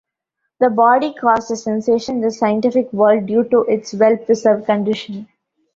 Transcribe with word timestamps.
The 0.59 0.71
body 0.71 1.13
caused 1.13 1.51
a 1.51 1.55
sensation 1.55 2.15
in 2.15 2.21
the 2.21 2.31
scientific 2.31 2.91
world 2.91 3.27
due 3.27 3.43
to 3.49 3.59
its 3.65 3.93
well-preserved 3.93 4.65
condition. 4.65 5.27